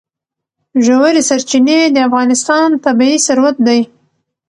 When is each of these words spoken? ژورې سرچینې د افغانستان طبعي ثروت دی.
ژورې 0.85 1.21
سرچینې 1.29 1.79
د 1.91 1.97
افغانستان 2.07 2.67
طبعي 2.85 3.15
ثروت 3.27 3.55
دی. 3.67 3.79